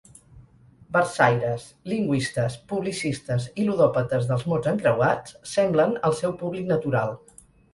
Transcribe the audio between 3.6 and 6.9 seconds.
i ludòpates dels mots encreuats semblen el seu públic